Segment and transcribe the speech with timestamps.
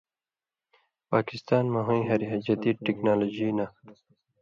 [1.11, 3.65] پاکستان مہ ہُویں ہَریۡ جدید ٹیکنالوجی نہ